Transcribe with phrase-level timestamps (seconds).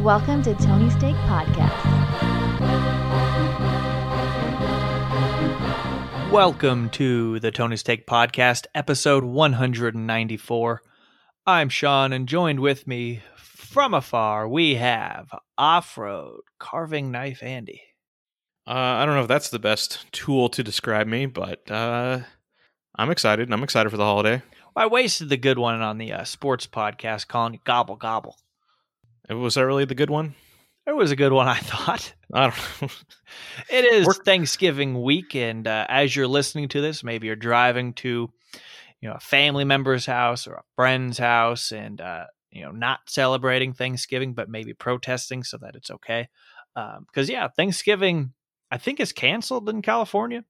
[0.00, 1.76] Welcome to Tony Steak Podcast.
[6.30, 10.82] Welcome to the Tony Steak Podcast, episode 194.
[11.46, 17.82] I'm Sean, and joined with me from afar, we have Off Road Carving Knife Andy.
[18.66, 22.20] Uh, I don't know if that's the best tool to describe me, but uh,
[22.96, 23.48] I'm excited.
[23.48, 24.40] and I'm excited for the holiday.
[24.74, 28.38] I wasted the good one on the uh, sports podcast calling you Gobble Gobble.
[29.30, 30.34] Was that really the good one?
[30.86, 32.14] It was a good one, I thought.
[32.32, 32.88] I don't know.
[33.70, 37.92] It is We're- Thanksgiving week, and uh, as you're listening to this, maybe you're driving
[37.94, 38.30] to,
[39.00, 43.00] you know, a family member's house or a friend's house, and uh, you know, not
[43.06, 46.28] celebrating Thanksgiving, but maybe protesting so that it's okay.
[46.74, 48.32] Because yeah, Thanksgiving,
[48.70, 50.44] I think is canceled in California.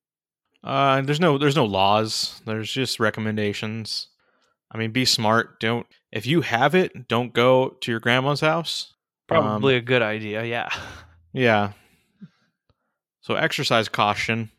[0.64, 2.40] uh, there's no there's no laws.
[2.46, 4.06] There's just recommendations.
[4.70, 5.60] I mean, be smart.
[5.60, 8.94] Don't if you have it, don't go to your grandma's house.
[9.28, 10.44] Probably Um, a good idea.
[10.44, 10.68] Yeah.
[11.32, 11.72] yeah.
[13.20, 14.50] So exercise caution.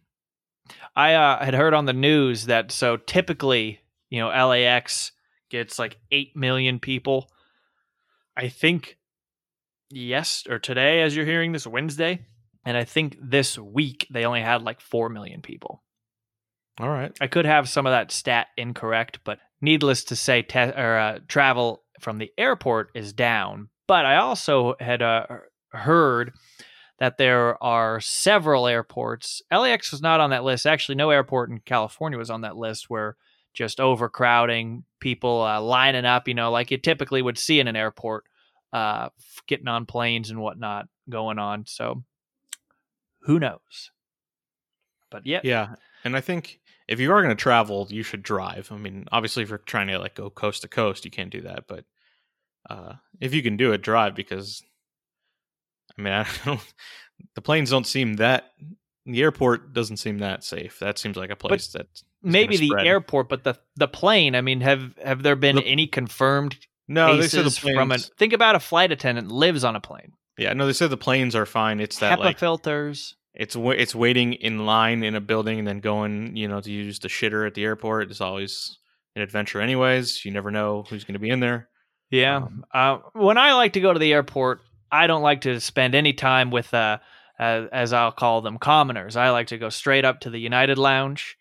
[0.95, 5.11] I uh, had heard on the news that so typically, you know, LAX
[5.49, 7.29] gets like 8 million people.
[8.37, 8.97] I think
[9.89, 12.25] yes or today as you're hearing this Wednesday,
[12.65, 15.83] and I think this week they only had like 4 million people.
[16.79, 17.11] All right.
[17.19, 21.19] I could have some of that stat incorrect, but needless to say te- or uh,
[21.27, 23.69] travel from the airport is down.
[23.87, 25.27] But I also had uh,
[25.71, 26.33] heard
[26.99, 29.41] that there are several airports.
[29.51, 30.65] LAX was not on that list.
[30.65, 33.15] Actually, no airport in California was on that list where
[33.53, 37.75] just overcrowding, people uh, lining up, you know, like you typically would see in an
[37.75, 38.25] airport,
[38.71, 39.09] uh,
[39.47, 41.65] getting on planes and whatnot going on.
[41.65, 42.03] So
[43.23, 43.91] who knows?
[45.09, 45.75] But yeah, Yeah,
[46.05, 46.60] and I think
[46.91, 48.69] if you are going to travel, you should drive.
[48.71, 51.41] I mean, obviously, if you're trying to like go coast to coast, you can't do
[51.41, 51.65] that.
[51.67, 51.85] But
[52.69, 54.61] uh, if you can do it, drive because
[55.97, 56.73] I mean, I don't,
[57.35, 58.51] the planes don't seem that.
[59.05, 60.77] The airport doesn't seem that safe.
[60.79, 61.87] That seems like a place that
[62.21, 62.85] maybe the spread.
[62.85, 64.35] airport, but the the plane.
[64.35, 66.57] I mean, have have there been The- any confirmed
[66.87, 67.77] no, they said the cases planes.
[67.77, 67.99] from an?
[68.19, 70.11] Think about a flight attendant lives on a plane.
[70.37, 71.79] yeah, no, they said the planes are fine.
[71.79, 73.15] It's that HEPA like filters.
[73.33, 76.99] It's it's waiting in line in a building and then going, you know, to use
[76.99, 78.11] the shitter at the airport.
[78.11, 78.77] It's always
[79.15, 80.25] an adventure, anyways.
[80.25, 81.69] You never know who's going to be in there.
[82.09, 82.37] Yeah.
[82.37, 84.61] Um, uh, when I like to go to the airport,
[84.91, 86.97] I don't like to spend any time with, uh,
[87.39, 89.15] uh, as I'll call them, commoners.
[89.15, 91.37] I like to go straight up to the United Lounge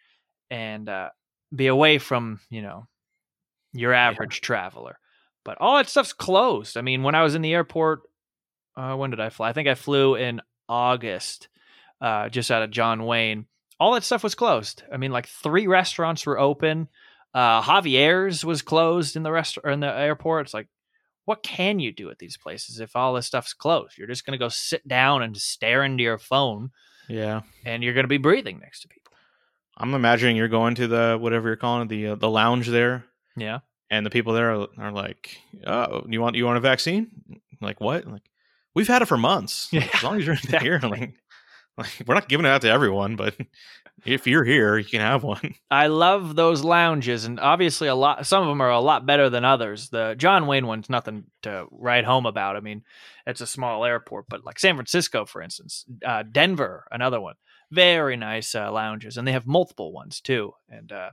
[0.48, 1.08] and uh,
[1.54, 2.86] be away from, you know,
[3.72, 4.98] your average traveler.
[5.44, 6.76] But all that stuff's closed.
[6.76, 8.02] I mean, when I was in the airport,
[8.76, 9.48] uh, when did I fly?
[9.48, 11.48] I think I flew in August,
[12.00, 13.46] uh, just out of John Wayne.
[13.78, 14.82] All that stuff was closed.
[14.92, 16.88] I mean, like three restaurants were open.
[17.32, 20.46] Uh, Javier's was closed in the rest or in the airport.
[20.46, 20.68] It's like,
[21.24, 23.96] what can you do at these places if all this stuff's closed?
[23.96, 26.70] You're just going to go sit down and stare into your phone,
[27.08, 27.42] Yeah.
[27.64, 29.12] and you're going to be breathing next to people.
[29.78, 33.04] I'm imagining you're going to the whatever you're calling it, the uh, the lounge there,
[33.36, 33.60] Yeah,
[33.90, 37.10] and the people there are, are like, "Oh, you want you want a vaccine?"
[37.62, 38.06] Like what?
[38.06, 38.22] Like
[38.74, 39.68] we've had it for months.
[39.72, 41.00] Yeah, as long as you're here, exactly.
[41.00, 41.14] like,
[41.78, 43.36] like we're not giving it out to everyone, but
[44.04, 45.54] if you're here, you can have one.
[45.70, 48.26] I love those lounges, and obviously a lot.
[48.26, 49.88] Some of them are a lot better than others.
[49.90, 52.56] The John Wayne one's nothing to write home about.
[52.56, 52.82] I mean,
[53.26, 57.34] it's a small airport, but like San Francisco, for instance, uh, Denver, another one,
[57.70, 60.52] very nice uh, lounges, and they have multiple ones too.
[60.68, 61.10] And uh,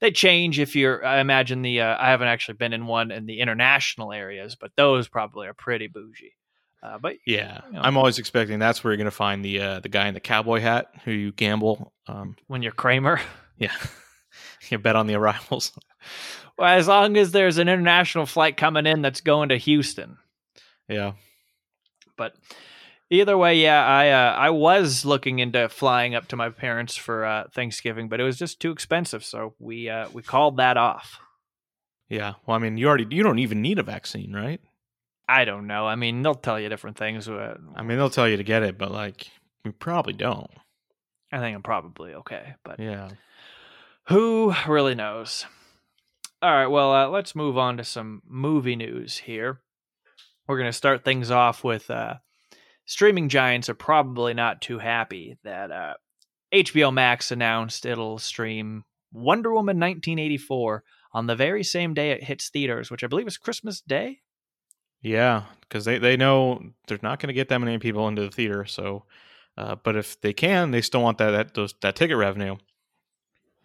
[0.00, 1.04] they change if you're.
[1.04, 1.80] I imagine the.
[1.80, 5.54] Uh, I haven't actually been in one in the international areas, but those probably are
[5.54, 6.34] pretty bougie.
[6.84, 7.80] Uh, but Yeah, You know.
[7.82, 10.60] I'm always expecting that's where you're gonna find the uh, the guy in the cowboy
[10.60, 11.92] hat who you gamble.
[12.06, 13.20] Um, when you're Kramer,
[13.58, 13.72] yeah,
[14.68, 15.72] you bet on the arrivals.
[16.58, 20.18] well, as long as there's an international flight coming in that's going to Houston.
[20.86, 21.12] Yeah,
[22.18, 22.34] but
[23.08, 27.24] either way, yeah, I uh, I was looking into flying up to my parents for
[27.24, 31.18] uh, Thanksgiving, but it was just too expensive, so we uh, we called that off.
[32.10, 32.34] yeah.
[32.44, 34.60] Well, I mean, you already you don't even need a vaccine, right?
[35.28, 35.86] I don't know.
[35.86, 37.28] I mean, they'll tell you different things.
[37.28, 39.26] uh, I mean, they'll tell you to get it, but like
[39.64, 40.50] we probably don't.
[41.32, 43.10] I think I'm probably okay, but Yeah.
[44.08, 45.46] who really knows?
[46.42, 49.60] All right, well, uh, let's move on to some movie news here.
[50.46, 52.16] We're going to start things off with uh,
[52.84, 55.94] streaming giants are probably not too happy that uh,
[56.52, 62.50] HBO Max announced it'll stream Wonder Woman 1984 on the very same day it hits
[62.50, 64.18] theaters, which I believe is Christmas Day.
[65.04, 68.30] Yeah, because they, they know they're not going to get that many people into the
[68.30, 68.64] theater.
[68.64, 69.04] So,
[69.58, 72.56] uh, but if they can, they still want that that those that ticket revenue.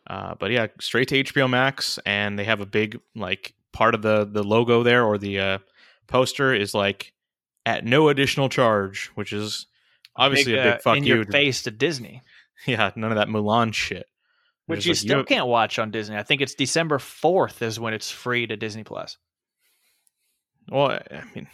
[0.06, 4.02] Uh, but yeah, straight to HBO Max, and they have a big like part of
[4.02, 5.58] the the logo there or the uh,
[6.08, 7.14] poster is like
[7.66, 9.68] at no additional charge, which is
[10.18, 11.16] obviously a big uh, fuck in you.
[11.16, 12.22] your face to Disney,
[12.66, 14.08] Yeah, none of that Mulan shit.
[14.66, 16.18] Which you like, still have- can't watch on Disney.
[16.18, 19.18] I think it's December fourth is when it's free to Disney Plus.
[20.72, 21.48] Well, I mean,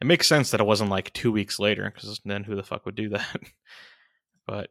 [0.00, 2.86] it makes sense that it wasn't like two weeks later, because then who the fuck
[2.86, 3.40] would do that?
[4.46, 4.70] but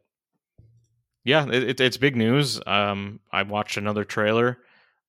[1.24, 2.60] yeah, it, it, it's big news.
[2.66, 4.58] Um, I watched another trailer.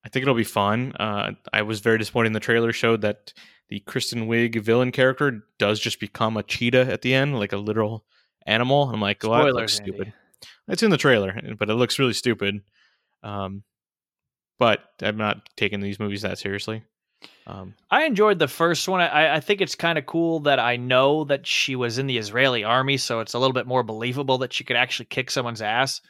[0.06, 0.94] I think it'll be fun.
[0.94, 2.34] Uh, I was very disappointed.
[2.34, 3.34] The trailer showed that
[3.70, 7.58] the Kristen Wiig villain character does just become a cheetah at the end, like a
[7.58, 8.04] literal
[8.46, 8.90] animal.
[8.90, 9.92] I'm like, well, that looks Andy.
[9.92, 10.14] stupid.
[10.68, 12.62] It's in the trailer, but it looks really stupid.
[13.24, 13.64] Um,
[14.58, 16.84] but I'm not taking these movies that seriously.
[17.48, 19.02] Um, I enjoyed the first one.
[19.02, 22.18] I, I think it's kind of cool that I know that she was in the
[22.18, 25.62] Israeli army, so it's a little bit more believable that she could actually kick someone's
[25.62, 26.02] ass.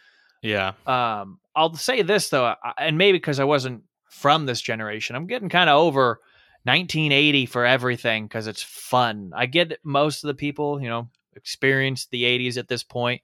[0.42, 5.16] yeah, Um, I'll say this though, I- and maybe because I wasn't from this generation,
[5.16, 6.20] I'm getting kind of over
[6.64, 9.32] 1980 for everything because it's fun.
[9.36, 13.22] I get most of the people, you know, experienced the 80s at this point,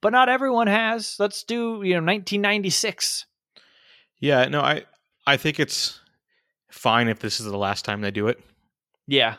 [0.00, 1.16] but not everyone has.
[1.18, 3.26] Let's do, you know, 1996.
[4.20, 4.84] Yeah, no, I
[5.26, 6.00] I think it's
[6.74, 8.40] fine if this is the last time they do it.
[9.06, 9.36] Yeah,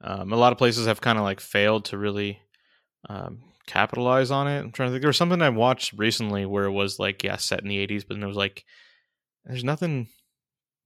[0.00, 2.38] Um, a lot of places have kind of like failed to really
[3.08, 4.58] um, capitalize on it.
[4.60, 5.02] I'm trying to think.
[5.02, 8.04] There was something I watched recently where it was like, yeah, set in the 80s,
[8.06, 8.64] but then it was like,
[9.44, 10.08] there's nothing,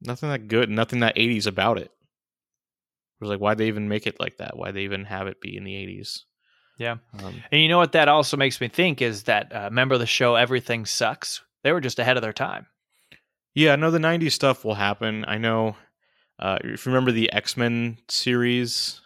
[0.01, 1.91] nothing that good, nothing that 80s about it.
[1.91, 4.57] It was like, why'd they even make it like that?
[4.57, 6.21] Why'd they even have it be in the 80s?
[6.79, 6.97] Yeah.
[7.23, 10.07] Um, And you know what that also makes me think is that uh, of the
[10.07, 11.43] show Everything Sucks?
[11.63, 12.67] They were just ahead of their time.
[13.55, 15.25] Yeah, no, the '90s stuff will happen.
[15.27, 15.77] I know.
[16.39, 19.01] Uh, if you remember the X Men series,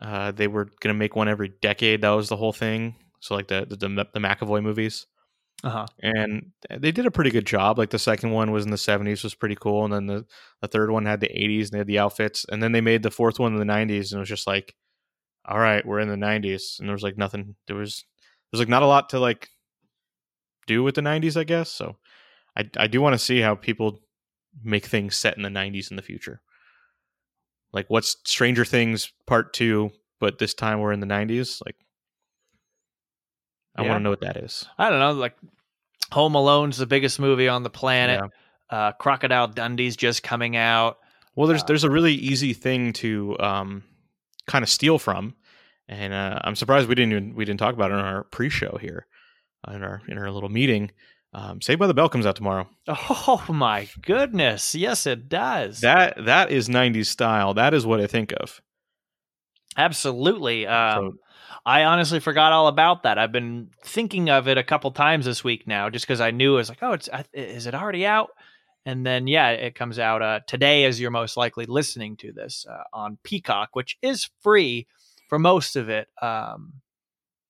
[0.00, 2.02] uh, they were gonna make one every decade.
[2.02, 2.96] That was the whole thing.
[3.20, 5.06] So like the the, the McAvoy movies,
[5.64, 5.86] Uh huh.
[6.02, 7.78] and they did a pretty good job.
[7.78, 10.26] Like the second one was in the '70s, was pretty cool, and then the
[10.62, 13.02] the third one had the '80s and they had the outfits, and then they made
[13.02, 14.74] the fourth one in the '90s, and it was just like,
[15.46, 17.56] all right, we're in the '90s, and there was like nothing.
[17.68, 18.04] There was
[18.52, 19.48] there's like not a lot to like
[20.66, 21.70] do with the '90s, I guess.
[21.70, 21.96] So
[22.56, 24.00] I I do want to see how people
[24.62, 26.40] make things set in the 90s in the future.
[27.72, 31.60] Like what's Stranger Things part 2 but this time we're in the 90s?
[31.66, 31.76] Like
[33.76, 33.88] I Yeah.
[33.90, 34.66] want to know what that is.
[34.78, 35.12] I don't know.
[35.12, 35.36] Like
[36.12, 38.20] Home Alone's the biggest movie on the planet.
[38.22, 38.78] Yeah.
[38.78, 40.98] Uh, Crocodile Dundee's just coming out.
[41.34, 43.84] Well, there's Uh, there's a really easy thing to um
[44.46, 45.34] kind of steal from
[45.88, 48.76] and uh, I'm surprised we didn't even, we didn't talk about it in our pre-show
[48.80, 49.06] here
[49.68, 50.90] in our in our little meeting.
[51.32, 52.68] Um, Saved by the Bell comes out tomorrow.
[52.88, 54.74] Oh my goodness!
[54.74, 55.80] Yes, it does.
[55.80, 57.54] That that is 90s style.
[57.54, 58.60] That is what I think of.
[59.76, 60.66] Absolutely.
[60.66, 61.14] Um, So-
[61.64, 63.18] I honestly forgot all about that.
[63.18, 66.54] I've been thinking of it a couple times this week now, just because I knew
[66.54, 68.30] it was like, oh, it's is it already out?
[68.84, 72.66] And then yeah, it comes out uh, today, as you're most likely listening to this
[72.70, 74.86] uh, on Peacock, which is free
[75.28, 76.06] for most of it.
[76.22, 76.74] Um,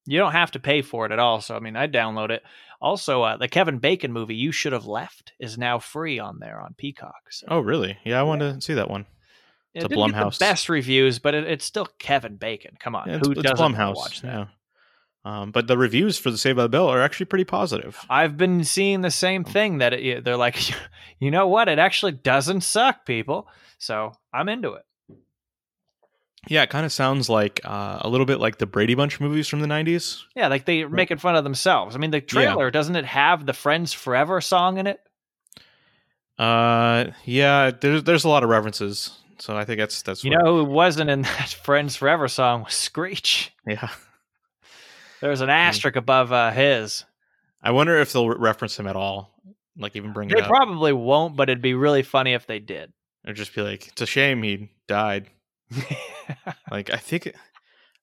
[0.06, 1.42] you don't have to pay for it at all.
[1.42, 2.42] So I mean, I download it.
[2.80, 6.60] Also, uh, the Kevin Bacon movie "You Should Have Left" is now free on there
[6.60, 7.30] on Peacock.
[7.30, 7.98] So Oh, really?
[8.04, 9.06] Yeah, I wanted to see that one.
[9.74, 10.38] it a Blumhouse.
[10.38, 12.76] the best reviews, but it, it's still Kevin Bacon.
[12.80, 13.96] Come on, Yeah, it's, who it's doesn't Blumhouse.
[13.96, 14.28] watch that?
[14.28, 14.46] Yeah.
[15.24, 17.98] Um, but the reviews for the Saved by the Bell are actually pretty positive.
[18.08, 19.50] I've been seeing the same Oh.
[19.50, 20.56] thing that it, they're like,
[21.18, 21.68] you know what?
[21.68, 23.48] It actually doesn't suck, people.
[23.78, 24.84] So I'm into it.
[26.48, 29.48] Yeah, it kind of sounds like uh, a little bit like the Brady Bunch movies
[29.48, 30.22] from the '90s.
[30.36, 31.96] Yeah, like they're making fun of themselves.
[31.96, 35.00] I mean, the trailer doesn't it have the Friends Forever song in it?
[36.38, 40.56] Uh, yeah, there's there's a lot of references, so I think that's that's You know
[40.58, 43.52] who wasn't in that Friends Forever song was Screech.
[43.66, 43.88] Yeah,
[45.20, 47.04] There was an asterisk above uh, his.
[47.62, 49.32] I wonder if they'll re- reference him at all,
[49.78, 52.58] like even bring They it up, probably won't, but it'd be really funny if they
[52.58, 52.92] did.
[53.26, 55.28] or just be like, "It's a shame he died."
[56.70, 57.32] Like I think,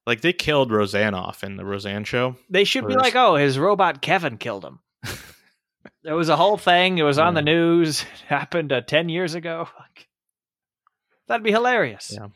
[0.07, 2.35] like they killed Roseanne off in the Roseanne show.
[2.49, 4.79] They should be like, oh, his robot Kevin killed him.
[6.05, 6.97] There was a whole thing.
[6.97, 8.01] It was on the news.
[8.23, 9.67] It happened uh, 10 years ago.
[11.27, 12.11] That'd be hilarious.
[12.13, 12.27] Yeah.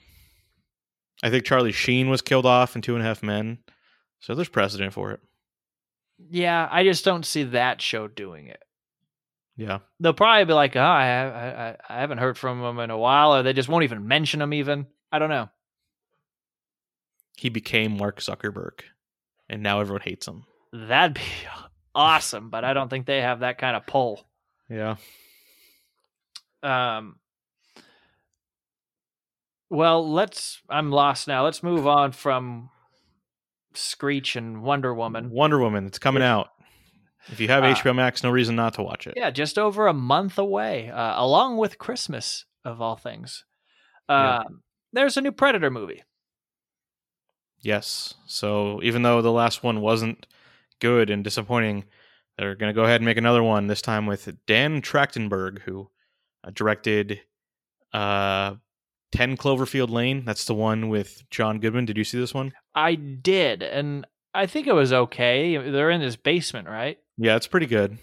[1.23, 3.57] I think Charlie Sheen was killed off in Two and a Half Men,
[4.19, 5.19] so there's precedent for it.
[6.29, 8.61] Yeah, I just don't see that show doing it.
[9.57, 9.79] Yeah.
[9.99, 12.97] They'll probably be like, oh, I, I, I- I haven't heard from him in a
[12.97, 14.87] while, or they just won't even mention him even.
[15.11, 15.49] I don't know.
[17.37, 18.81] he became Mark Zuckerberg,
[19.47, 20.43] and now everyone hates him.
[20.73, 21.21] That'd be
[21.95, 24.25] awesome, but I don't think they have that kind of pull.
[24.69, 24.95] Yeah.
[26.63, 27.17] Um,
[29.69, 30.61] well, let's.
[30.69, 31.43] I'm lost now.
[31.43, 32.69] Let's move on from
[33.73, 35.29] Screech and Wonder Woman.
[35.29, 36.49] Wonder Woman, it's coming out.
[37.29, 39.13] If you have Uh, HBO Max, no reason not to watch it.
[39.17, 43.43] Yeah, just over a month away, uh, along with Christmas of all things.
[44.09, 44.39] Yeah.
[44.39, 44.63] Um,
[44.93, 46.03] There's a new Predator movie.
[47.59, 48.13] Yes.
[48.25, 50.27] So even though the last one wasn't
[50.79, 51.85] good and disappointing,
[52.37, 55.89] they're going to go ahead and make another one this time with Dan Trachtenberg, who
[56.43, 57.21] uh, directed
[57.93, 58.55] uh,
[59.11, 60.23] 10 Cloverfield Lane.
[60.23, 61.85] That's the one with John Goodman.
[61.85, 62.53] Did you see this one?
[62.75, 65.57] I did, and I think it was okay.
[65.57, 66.99] They're in his basement, right?
[67.17, 67.97] Yeah, it's pretty good.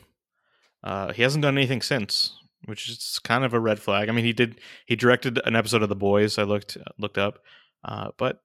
[0.83, 4.09] Uh, he hasn't done anything since, which is kind of a red flag.
[4.09, 6.38] I mean, he did he directed an episode of The Boys.
[6.38, 7.38] I looked looked up,
[7.85, 8.40] uh, but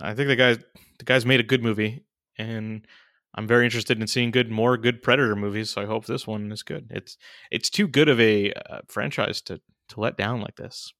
[0.00, 0.54] I think the guy
[0.98, 2.04] the guy's made a good movie,
[2.38, 2.86] and
[3.34, 5.70] I'm very interested in seeing good more good Predator movies.
[5.70, 6.88] So I hope this one is good.
[6.90, 7.16] It's
[7.50, 10.92] it's too good of a uh, franchise to to let down like this.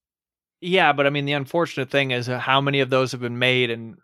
[0.61, 3.39] Yeah, but I mean, the unfortunate thing is uh, how many of those have been
[3.39, 3.95] made, and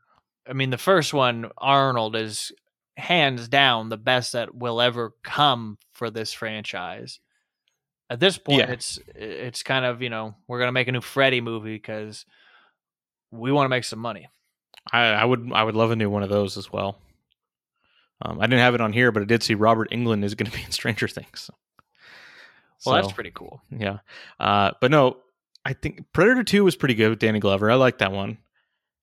[0.47, 2.51] I mean, the first one, Arnold, is
[2.95, 7.19] hands down the best that will ever come for this franchise.
[8.09, 8.71] At this point, Yeah.
[8.71, 12.25] it's it's kind of you know we're gonna make a new Freddy movie because
[13.31, 14.27] we want to make some money.
[14.91, 16.97] I, I would I would love a new one of those as well.
[18.21, 20.49] Um, I didn't have it on here, but I did see Robert Englund is going
[20.51, 21.49] to be in Stranger Things.
[22.85, 23.61] Well, that's pretty cool.
[23.71, 23.99] yeah.
[24.39, 25.17] Uh, but no,
[25.65, 27.71] I think Predator Two was pretty good with Danny Glover.
[27.71, 28.37] I like that one.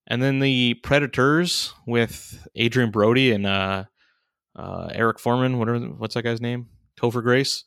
[0.07, 3.85] And then the Predators with Adrien Brody and uh,
[4.57, 6.69] uh, Eric Forman, whatever what's that guy's name,
[7.01, 7.65] Topher Grace.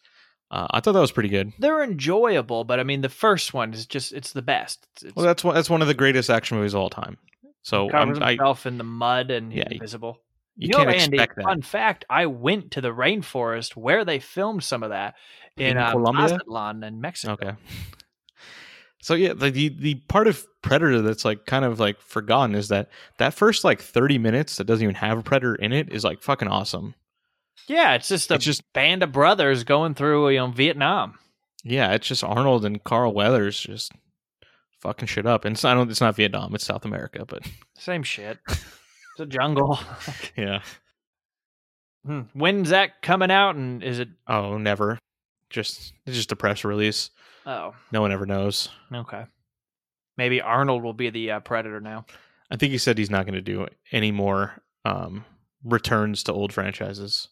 [0.53, 1.51] Uh, I thought that was pretty good.
[1.57, 4.85] They're enjoyable, but I mean, the first one is just it's the best.
[4.93, 7.17] It's, it's Well, that's one that's one of the greatest action movies of all time.
[7.63, 10.19] So covers I'm, I, himself in the mud and Yeah, you- invisible.
[10.55, 11.45] you, know, can't Andy, expect that.
[11.45, 15.15] Fun fact: I went to the rainforest where they filmed some of that
[15.57, 16.21] in, In uh, Colombia?
[16.21, 17.33] Mazatlan in Mexico.
[17.33, 17.53] Okay.
[19.01, 22.69] So yeah, the, the the part of Predator that's like kind of like forgotten is
[22.69, 26.05] that that first like 30 minutes that doesn't even have a predator in it is
[26.05, 26.95] like fucking awesome.
[27.67, 31.17] Yeah, it's just a It's just band of brothers going through you know Vietnam.
[31.63, 33.91] yeah, it's just Arnold and Carl Weathers just
[34.79, 35.45] fucking shit up.
[35.45, 38.37] And it's not it's not Vietnam, it's South America, but Same shit.
[38.47, 39.79] it's a jungle.
[40.37, 40.61] yeah.
[42.05, 42.21] Hmm.
[42.33, 43.55] When's that coming out?
[43.55, 44.09] And is it?
[44.27, 44.99] Oh, never.
[45.49, 47.11] Just it's just a press release.
[47.45, 48.69] Oh, No one ever knows.
[48.93, 49.25] okay.
[50.17, 52.05] Maybe Arnold will be the uh, predator now.
[52.51, 55.23] I think he said he's not going to do any more um
[55.63, 57.29] returns to old franchises.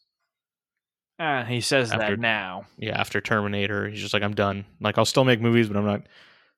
[1.24, 2.66] Ah, he says After- that now.
[2.78, 4.66] yeah, after Terminator, he's just like, I'm done.
[4.80, 6.02] Like, I'll still make movies, but I'm not,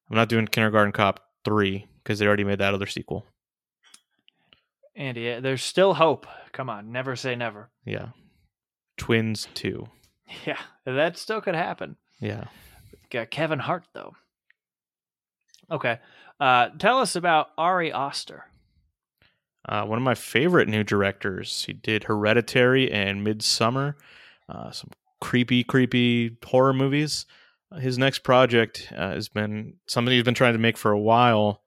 [0.09, 3.25] I'm not doing Kindergarten Cop three because they already made that other sequel.
[4.95, 6.27] Andy, uh, there's still hope.
[6.51, 7.69] Come on, never say never.
[7.85, 8.09] Yeah,
[8.97, 9.87] Twins two.
[10.45, 11.95] Yeah, that still could happen.
[12.19, 12.45] Yeah,
[13.09, 14.13] Got Kevin Hart though.
[15.69, 15.99] Okay,
[16.39, 18.45] uh, tell us about Ari Aster.
[19.67, 21.65] uh, one of my favorite new directors.
[21.65, 23.95] He did Hereditary and Midsommar,
[24.49, 24.89] uh, some
[25.21, 27.25] creepy, creepy horror movies.
[27.71, 30.99] Uh, His next project uh, has been something he's been trying to make for a
[30.99, 31.61] while.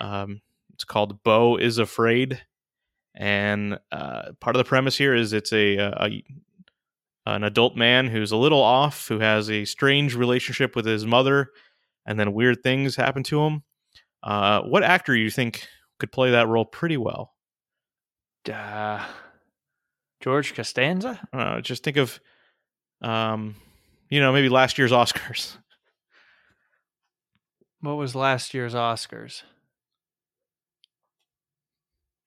[0.00, 0.40] Um,
[0.72, 2.42] it's called Beau is Afraid,
[3.14, 6.24] and uh, part of the premise here is it's a, a,
[7.26, 11.50] an adult man who's a little off, who has a strange relationship with his mother,
[12.04, 13.62] and then weird things happen to him.
[14.22, 15.66] Uh, what actor do you think
[16.00, 17.34] could play that role pretty well?
[18.52, 19.04] Uh,
[20.24, 21.20] George Costanza.
[21.34, 21.60] I don't know.
[21.60, 22.18] Just think of,
[23.02, 23.56] um,
[24.08, 25.58] you know, maybe last year's Oscars.
[27.80, 29.42] What was last year's Oscars?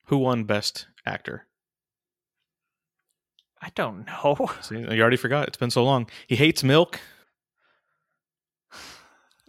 [0.05, 1.47] Who won Best Actor?
[3.59, 4.51] I don't know.
[4.61, 5.47] See, you already forgot.
[5.47, 6.07] It's been so long.
[6.27, 6.99] He hates milk.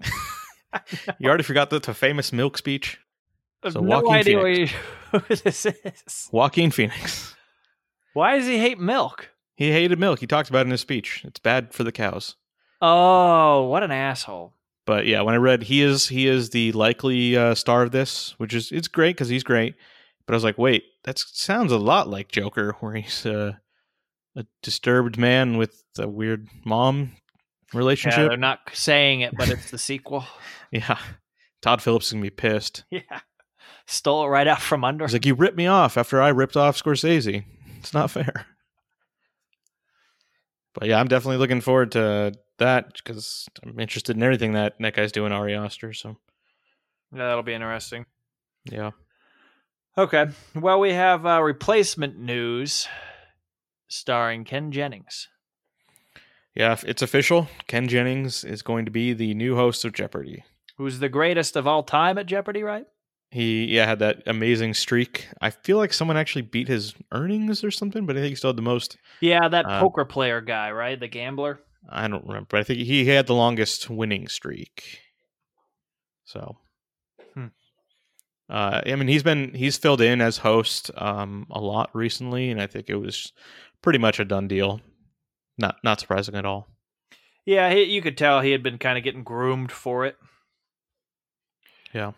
[1.19, 2.99] You already forgot the, the famous milk speech.
[3.71, 4.73] So no Joaquin idea Phoenix.
[5.11, 6.29] what this is.
[6.31, 7.35] Joaquin Phoenix.
[8.19, 9.31] Why does he hate milk?
[9.55, 10.19] He hated milk.
[10.19, 11.23] He talked about it in his speech.
[11.25, 12.35] It's bad for the cows.
[12.83, 14.55] Oh, what an asshole!
[14.87, 18.35] But yeah, when I read he is he is the likely uh, star of this,
[18.39, 19.77] which is it's great because he's great.
[20.27, 23.53] But I was like, wait, that sounds a lot like Joker, where he's uh,
[24.35, 27.13] a disturbed man with a weird mom
[27.73, 28.29] Yeah, relationship.
[28.31, 30.25] they're not saying it, but it's the sequel.
[30.73, 30.99] Yeah,
[31.63, 32.83] Todd Phillips is gonna be pissed.
[32.91, 33.21] Yeah,
[33.87, 35.05] stole it right out from under.
[35.07, 37.45] He's like, you ripped me off after I ripped off Scorsese.
[37.79, 38.47] It's not fair.
[40.75, 44.95] But yeah, I'm definitely looking forward to that because I'm interested in everything that that
[44.95, 45.93] guy's doing, Ari Aster.
[45.93, 46.17] So
[47.13, 48.07] Yeah, that'll be interesting.
[48.65, 48.91] yeah.
[49.97, 50.27] Okay.
[50.55, 52.87] Well, we have uh, replacement news
[53.89, 55.27] starring Ken Jennings.
[56.55, 57.49] Yeah, it's official.
[57.67, 60.45] Ken Jennings is going to be the new host of Jeopardy.
[60.77, 62.85] Who's the greatest of all time at Jeopardy, right?
[63.31, 65.29] He yeah had that amazing streak.
[65.41, 68.51] I feel like someone actually beat his earnings or something, but I think he still
[68.51, 68.97] had the most.
[69.21, 70.99] Yeah, that Uh, poker player guy, right?
[70.99, 71.61] The gambler.
[71.91, 75.01] I don't remember, but I think he had the longest winning streak.
[76.25, 76.57] So
[78.51, 82.61] Uh, I mean, he's been he's filled in as host um, a lot recently, and
[82.63, 83.33] I think it was
[83.83, 84.81] pretty much a done deal.
[85.59, 86.69] Not not surprising at all.
[87.45, 90.17] Yeah, he, you could tell he had been kind of getting groomed for it.
[91.93, 92.13] Yeah.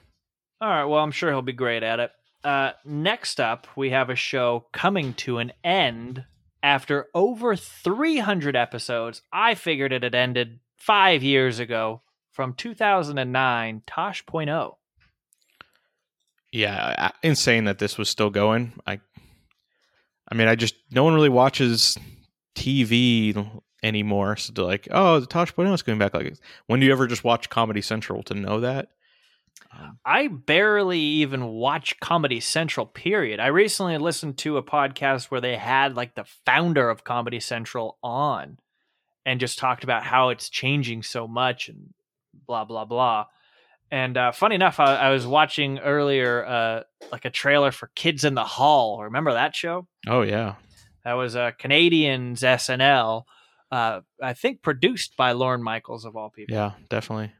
[0.60, 0.84] All right.
[0.84, 2.10] Well, I'm sure he'll be great at it.
[2.44, 6.24] Uh, next up, we have a show coming to an end
[6.62, 9.22] after over 300 episodes.
[9.32, 12.02] I figured it had ended five years ago
[12.32, 14.74] from 2009, Tosh.0.
[16.52, 18.72] Yeah, insane that this was still going.
[18.86, 19.00] I,
[20.30, 21.96] I mean, I just no one really watches
[22.56, 24.36] TV anymore.
[24.36, 26.12] So they're like, oh, the Tosh Point is going back.
[26.12, 26.34] Like,
[26.66, 28.88] when do you ever just watch Comedy Central to know that?
[29.78, 33.40] Um, I barely even watch Comedy Central, period.
[33.40, 37.98] I recently listened to a podcast where they had like the founder of Comedy Central
[38.02, 38.58] on
[39.24, 41.92] and just talked about how it's changing so much and
[42.46, 43.26] blah, blah, blah.
[43.92, 48.24] And uh, funny enough, I, I was watching earlier uh, like a trailer for Kids
[48.24, 49.02] in the Hall.
[49.02, 49.86] Remember that show?
[50.08, 50.54] oh yeah,
[51.04, 53.24] That was a Canadians SNL,
[53.72, 56.54] uh, I think produced by Lorne Michaels of all people.
[56.54, 57.32] yeah, definitely.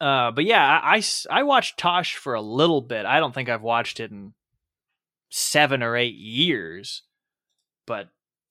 [0.00, 3.06] Uh, but yeah, I I watched Tosh for a little bit.
[3.06, 4.34] I don't think I've watched it in
[5.30, 7.02] seven or eight years.
[7.86, 8.08] But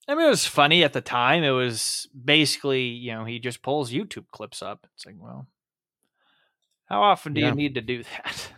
[0.08, 1.42] I mean, it was funny at the time.
[1.44, 4.86] It was basically, you know, he just pulls YouTube clips up.
[4.94, 5.46] It's like, well,
[6.86, 7.48] how often do Yeah.
[7.48, 8.48] you need to do that?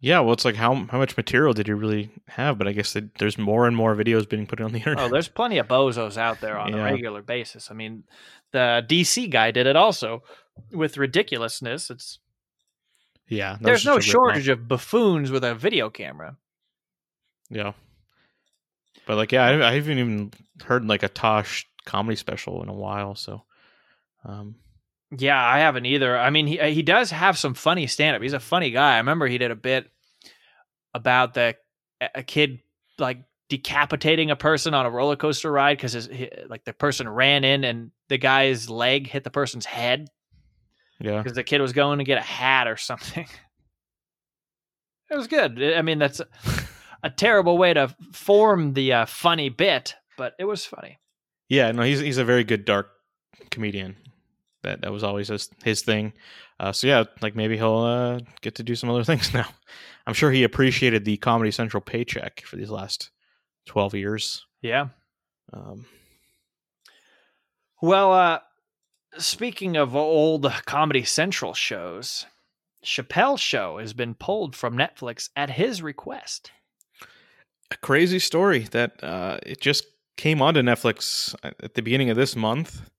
[0.00, 2.56] Yeah, well, it's like how how much material did you really have?
[2.56, 5.04] But I guess that there's more and more videos being put on the internet.
[5.06, 6.80] Oh, there's plenty of bozos out there on Yeah.
[6.80, 7.70] a regular basis.
[7.70, 8.04] I mean,
[8.52, 10.22] the DC guy did it also
[10.72, 11.90] with ridiculousness.
[11.90, 12.18] It's
[13.28, 16.36] yeah, there's no shortage of buffoons with a video camera.
[17.50, 17.72] Yeah,
[19.06, 20.32] but like, yeah, I, I haven't even
[20.64, 23.14] heard like a Tosh comedy special in a while.
[23.14, 23.42] So,
[24.24, 24.56] um,
[25.16, 26.18] Yeah, I haven't either.
[26.18, 28.22] I mean, he he does have some funny stand up.
[28.22, 28.94] He's a funny guy.
[28.94, 29.90] I remember he did a bit
[30.94, 31.56] about the
[32.14, 32.60] a kid
[32.98, 33.18] like
[33.48, 36.08] decapitating a person on a roller coaster ride because his
[36.48, 40.08] like the person ran in and the guy's leg hit the person's head
[41.00, 43.26] yeah, because the kid was going to get a hat or something.
[45.10, 45.62] It was good.
[45.62, 46.26] I mean, that's a,
[47.02, 50.98] a terrible way to form the uh, funny bit, but it was funny.
[51.48, 51.72] yeah.
[51.72, 52.90] No, he's he's a very good dark
[53.50, 53.96] comedian.
[54.64, 56.12] That that was always his his thing.
[56.60, 59.46] Uh, so yeah, like maybe he'll uh, get to do some other things now.
[60.06, 63.08] I'm sure he appreciated the Comedy Central paycheck for these last
[63.64, 64.44] twelve years.
[64.60, 64.88] Yeah.
[65.54, 65.86] Um,
[67.80, 68.38] Well, uh,
[69.18, 72.26] speaking of old Comedy Central shows,
[72.84, 76.50] Chappelle's show has been pulled from Netflix at his request.
[77.70, 79.84] a crazy story that uh, it just
[80.16, 82.90] came onto Netflix at the beginning of this month,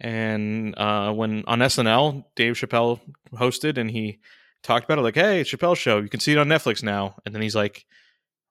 [0.00, 3.00] and uh, when on SNL, Dave Chappelle
[3.34, 4.18] hosted, and he
[4.62, 5.98] talked about it like, "Hey, it's Chappelle's show.
[5.98, 7.84] You can see it on Netflix now." And then he's like,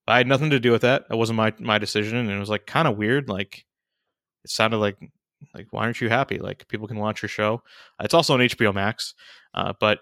[0.08, 1.10] "I had nothing to do with that.
[1.10, 3.30] That wasn't my my decision." And it was like kind of weird.
[3.30, 3.66] Like
[4.44, 4.98] it sounded like
[5.54, 6.38] like why aren't you happy?
[6.38, 7.62] Like people can watch your show.
[8.02, 9.14] It's also on HBO Max,
[9.54, 10.00] uh, but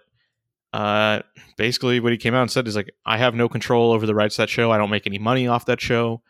[0.74, 1.22] uh,
[1.58, 4.15] basically what he came out and said is like, I have no control over the
[4.15, 4.72] rights to that show.
[4.72, 6.22] I don't make any money off that show.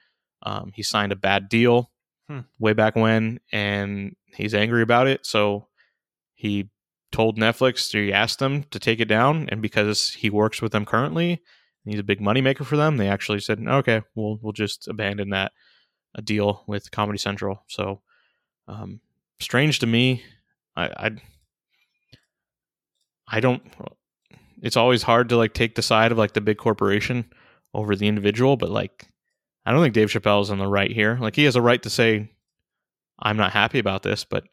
[0.44, 1.90] Um, he signed a bad deal
[2.30, 2.40] Hmm.
[2.58, 5.26] way back when, and he's angry about it.
[5.26, 5.68] So
[6.34, 6.70] he
[7.12, 10.86] told Netflix, he asked them to take it down, and because he works with them
[10.86, 14.88] currently, and he's a big moneymaker for them, they actually said, okay, we'll we'll just
[14.88, 15.52] abandon that
[16.16, 17.64] a deal with Comedy Central.
[17.68, 18.02] So
[18.68, 19.00] um,
[19.40, 20.24] strange to me.
[20.76, 21.12] I, I
[23.28, 23.62] I don't.
[24.62, 27.26] It's always hard to like take the side of like the big corporation
[27.74, 29.08] over the individual, but like
[29.66, 31.18] I don't think Dave Chappelle's on the right here.
[31.20, 32.30] Like he has a right to say
[33.20, 34.44] I'm not happy about this, but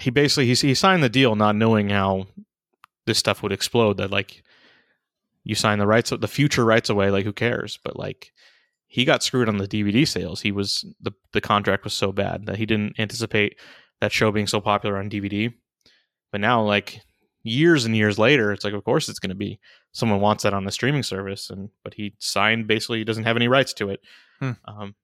[0.00, 2.26] he basically he, he signed the deal not knowing how
[3.06, 3.98] this stuff would explode.
[3.98, 4.42] That like
[5.44, 7.10] you sign the rights, the future rights away.
[7.10, 7.78] Like who cares?
[7.82, 8.32] But like
[8.96, 10.40] he got screwed on the DVD sales.
[10.40, 13.58] He was the the contract was so bad that he didn't anticipate
[14.00, 15.52] that show being so popular on DVD.
[16.32, 17.02] But now, like
[17.42, 19.60] years and years later, it's like, of course, it's going to be
[19.92, 23.36] someone wants that on the streaming service, and but he signed basically he doesn't have
[23.36, 24.00] any rights to it.
[24.40, 24.52] Hmm.
[24.64, 24.94] Um,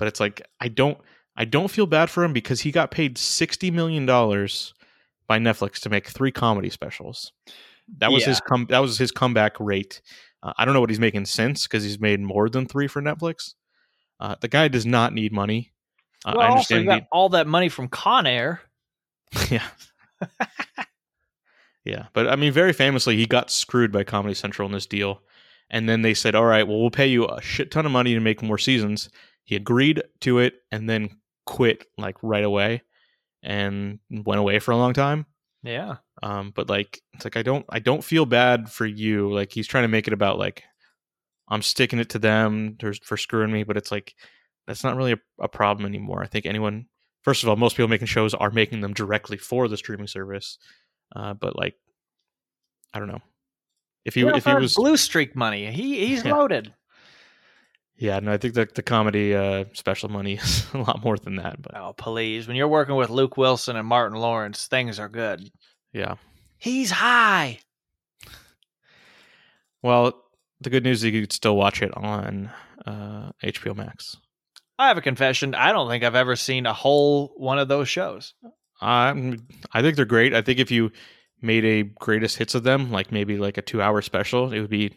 [0.00, 0.98] but it's like I don't
[1.36, 4.74] I don't feel bad for him because he got paid sixty million dollars
[5.28, 7.30] by Netflix to make three comedy specials.
[7.98, 10.02] That was his come that was his comeback rate.
[10.46, 13.02] Uh, I don't know what he's making since because he's made more than three for
[13.02, 13.54] Netflix.
[14.20, 15.72] Uh, the guy does not need money.
[16.24, 17.02] Uh, well, I also, you understand.
[17.02, 18.60] got all that money from Con Air.
[19.50, 19.66] yeah,
[21.84, 25.20] yeah, but I mean, very famously, he got screwed by Comedy Central in this deal,
[25.68, 28.14] and then they said, "All right, well, we'll pay you a shit ton of money
[28.14, 29.10] to make more seasons."
[29.42, 31.10] He agreed to it, and then
[31.44, 32.82] quit like right away,
[33.42, 35.26] and went away for a long time.
[35.66, 35.96] Yeah.
[36.22, 39.32] Um, but like it's like I don't I don't feel bad for you.
[39.32, 40.62] Like he's trying to make it about like
[41.48, 44.14] I'm sticking it to them for, for screwing me, but it's like
[44.66, 46.22] that's not really a, a problem anymore.
[46.22, 46.86] I think anyone
[47.22, 50.58] first of all, most people making shows are making them directly for the streaming service.
[51.14, 51.74] Uh, but like
[52.94, 53.22] I don't know.
[54.04, 56.34] If he if he was blue streak money, he he's Yeah.
[56.36, 56.72] loaded.
[57.98, 61.36] Yeah, no, I think the the comedy uh special money is a lot more than
[61.36, 61.60] that.
[61.62, 62.46] But Oh, please!
[62.46, 65.50] When you're working with Luke Wilson and Martin Lawrence, things are good.
[65.92, 66.14] yeah.
[66.58, 67.58] He's high.
[69.82, 70.14] Well,
[70.60, 72.50] the good news is you could still watch it on
[72.86, 74.16] uh HBO Max.
[74.78, 75.54] I have a confession.
[75.54, 78.34] I don't think I've ever seen a whole one of those shows.
[78.82, 79.38] Um,
[79.72, 80.34] I think they're great.
[80.34, 80.92] I think if you
[81.40, 84.70] made a greatest hits of them, like maybe like a two hour special, it would
[84.70, 84.92] be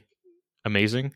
[0.66, 1.14] amazing.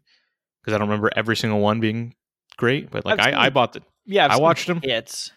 [0.63, 2.15] Because I don't remember every single one being
[2.58, 4.80] great, but like I've I, bought the Yeah, I've I watched them.
[4.82, 5.32] Hits.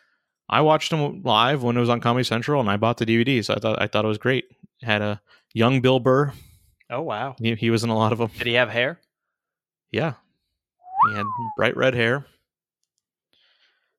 [0.48, 3.44] I watched them live when it was on Comedy Central, and I bought the DVD.
[3.44, 4.44] So I thought I thought it was great.
[4.82, 5.20] Had a
[5.52, 6.32] young Bill Burr.
[6.90, 7.34] Oh wow!
[7.38, 8.30] He, he was in a lot of them.
[8.38, 9.00] Did he have hair?
[9.90, 10.14] Yeah,
[11.08, 12.26] he had bright red hair.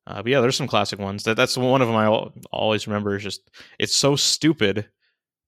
[0.05, 1.23] Uh, but yeah, there's some classic ones.
[1.23, 2.07] That that's one of them I
[2.51, 3.17] always remember.
[3.17, 3.41] Is just
[3.77, 4.87] it's so stupid,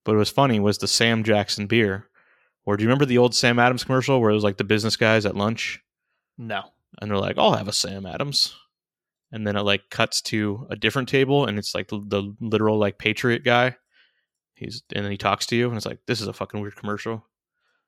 [0.04, 0.60] but it was funny.
[0.60, 2.09] Was the Sam Jackson beer?
[2.70, 4.96] Or do you remember the old Sam Adams commercial where it was like the business
[4.96, 5.82] guys at lunch
[6.38, 6.66] No.
[7.02, 8.56] and they're like, "I'll have a Sam Adams,"
[9.32, 12.78] and then it like cuts to a different table and it's like the, the literal
[12.78, 13.76] like Patriot guy.
[14.54, 16.76] He's and then he talks to you and it's like, "This is a fucking weird
[16.76, 17.26] commercial."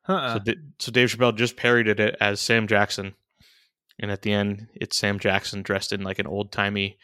[0.08, 0.34] Uh-uh.
[0.34, 3.14] So, D- so Dave Chappelle just parodied it as Sam Jackson,
[4.00, 6.98] and at the end, it's Sam Jackson dressed in like an old timey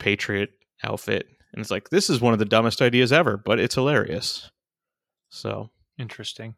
[0.00, 0.50] Patriot
[0.82, 4.50] outfit, and it's like this is one of the dumbest ideas ever, but it's hilarious.
[5.28, 6.56] So Interesting.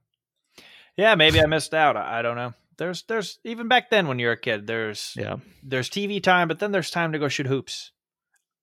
[0.96, 1.96] Yeah, maybe I missed out.
[1.96, 2.54] I I don't know.
[2.78, 6.58] There's there's even back then when you're a kid, there's yeah, there's TV time, but
[6.58, 7.92] then there's time to go shoot hoops.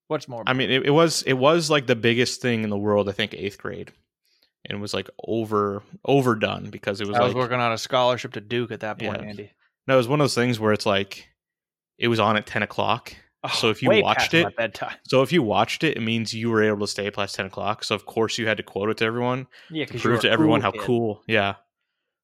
[0.07, 0.43] What's more?
[0.47, 3.07] I mean, it, it was it was like the biggest thing in the world.
[3.07, 3.91] I think eighth grade,
[4.65, 7.77] and it was like over overdone because it was I was like working on a
[7.77, 9.27] scholarship to Duke at that point, Yeah.
[9.29, 9.51] Andy.
[9.87, 11.27] no, it was one of those things where it's like
[11.97, 13.13] it was on at ten o'clock.
[13.43, 14.53] Oh, so if you Oh, watched it-.
[15.07, 17.83] So if you watched it, it means you were able to stay past ten o'clock.
[17.85, 19.47] So of course you had to quote it to everyone.
[19.69, 21.23] Yeah, to prove to everyone how cool.
[21.27, 21.55] Yeah.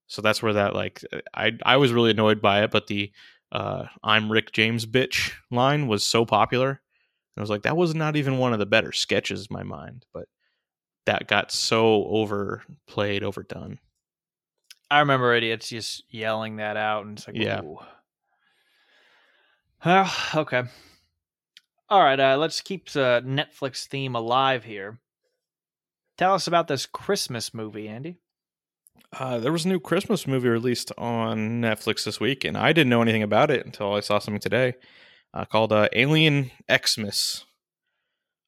[0.07, 1.01] So that's where that like
[1.33, 3.11] I I was really annoyed by it, but the
[3.51, 6.69] uh I'm Rick James bitch line was so popular.
[6.69, 9.63] And I was like, that was not even one of the better sketches in my
[9.63, 10.27] mind, but
[11.05, 13.79] that got so overplayed, overdone.
[14.89, 17.61] I remember idiots just yelling that out, and it's like, Yeah.
[17.61, 17.79] Ooh.
[19.83, 20.63] Well, okay.
[21.89, 24.99] All right, uh, let's keep the Netflix theme alive here.
[26.17, 28.17] Tell us about this Christmas movie, Andy.
[29.17, 32.89] Uh, there was a new Christmas movie released on Netflix this week, and I didn't
[32.89, 34.73] know anything about it until I saw something today
[35.33, 37.45] uh, called uh, Alien Xmas.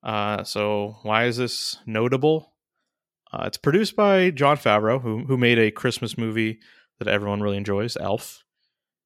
[0.03, 2.53] Uh, so, why is this notable?
[3.31, 6.59] Uh, it's produced by Jon Favreau, who who made a Christmas movie
[6.99, 8.43] that everyone really enjoys, Elf,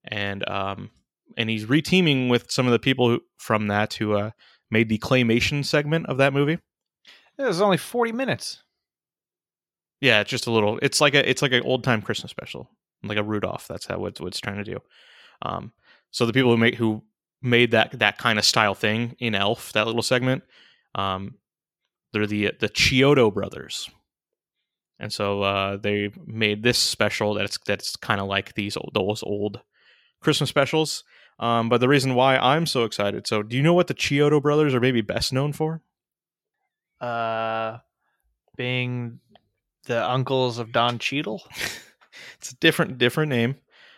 [0.04, 0.89] and um,
[1.38, 4.32] and he's reteaming with some of the people who, from that who uh,
[4.71, 6.58] made the claymation segment of that movie.
[7.38, 8.63] It was only forty minutes.
[10.02, 10.80] Yeah, it's just a little.
[10.82, 12.70] It's like a it's like an old time Christmas special,
[13.04, 13.68] like a Rudolph.
[13.68, 14.80] That's how what, what it's trying to do.
[15.44, 15.72] Um,
[16.10, 17.04] so the people who make who
[17.42, 20.44] made that that kind of style thing in Elf, that little segment,
[20.96, 21.36] um,
[22.12, 23.90] they're the the Chiodo brothers,
[25.00, 29.62] and so uh, they made this special that's that's kind of like these those old
[30.20, 31.04] Christmas specials.
[31.40, 33.26] Um, but the reason why I'm so excited.
[33.26, 35.82] So, do you know what the Chiodo brothers are maybe best known for?
[37.00, 37.80] Uh,
[38.56, 39.20] being
[39.86, 41.44] the uncles of Don Cheadle.
[42.38, 43.56] it's a different different name,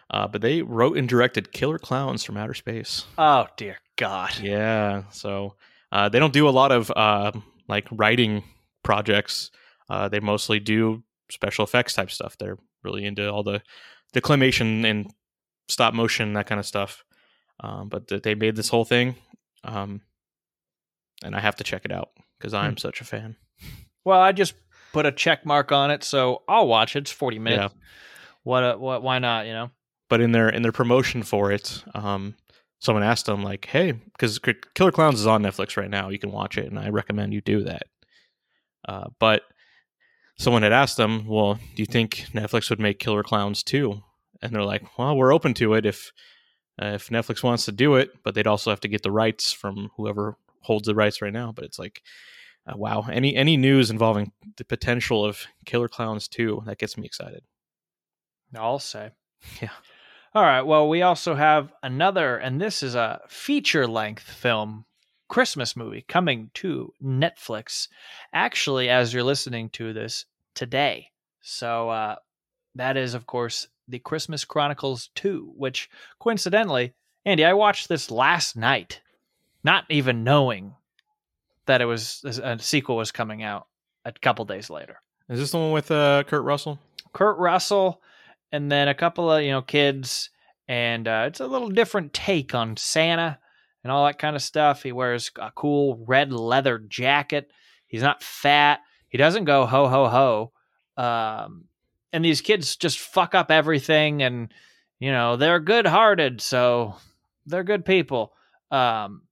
[0.10, 3.06] uh, but they wrote and directed Killer Clowns from Outer Space.
[3.18, 4.38] Oh dear God.
[4.40, 5.56] Yeah, so
[5.92, 7.32] uh, they don't do a lot of uh,
[7.68, 8.44] like writing
[8.84, 9.52] projects.
[9.90, 12.38] Uh, they mostly do special effects type stuff.
[12.38, 13.62] They're really into all the
[14.14, 15.12] declamation and
[15.68, 17.04] stop motion that kind of stuff.
[17.60, 19.16] Um, but th- they made this whole thing,
[19.64, 20.02] um,
[21.24, 23.36] and I have to check it out because I'm such a fan.
[24.04, 24.54] Well, I just
[24.94, 27.00] put a check mark on it, so I'll watch it.
[27.00, 27.74] It's forty minutes.
[28.44, 28.64] What?
[28.64, 29.04] Uh, what?
[29.04, 29.46] Why not?
[29.48, 29.72] You know.
[30.10, 32.36] but in their in their promotion for it, um,
[32.80, 34.40] someone asked them like, "Hey, because
[34.76, 37.42] Killer Clowns is on Netflix right now, you can watch it, and I recommend you
[37.42, 37.84] do that."
[38.88, 39.44] Uh, but
[40.38, 44.02] someone had asked them, "Well, do you think Netflix would make Killer Clowns too?"
[44.42, 46.12] And they're like, "Well, we're open to it if
[46.82, 49.52] uh, if Netflix wants to do it, but they'd also have to get the rights
[49.54, 52.02] from whoever holds the rights right now." But it's like,
[52.66, 57.06] uh, wow, any any news involving the potential of Killer Clowns two that gets me
[57.06, 57.44] excited.
[58.56, 59.12] I'll say.
[59.62, 59.70] Yeah.
[60.36, 60.62] All right.
[60.62, 64.86] Well, we also have another, and this is a feature length film,
[65.28, 67.88] Christmas movie coming to Netflix.
[68.34, 72.16] Actually, as you're listening to this today, so uh,
[72.76, 76.94] that is, of course, the Christmas Chronicles 2, which coincidentally,
[77.26, 79.02] Andy, I watched this last night,
[79.64, 80.74] not even knowing
[81.66, 83.68] that it was a sequel was coming out
[84.06, 85.02] a couple days later.
[85.30, 86.80] Is this the one with uh, Kurt Russell?
[87.14, 88.02] Kurt Russell,
[88.52, 90.30] and then a couple of you know kids,
[90.68, 93.40] and uh, it's a little different take on Santa
[93.84, 94.84] and all that kind of stuff.
[94.84, 97.52] He wears a cool red leather jacket.
[97.88, 98.80] He's not fat.
[99.10, 101.02] He doesn't go ho ho ho.
[101.04, 101.66] Um,
[102.12, 104.54] and these kids just fuck up everything, and
[105.00, 106.96] you know they're good hearted, so
[107.46, 108.34] they're good people.
[108.72, 109.24] Um,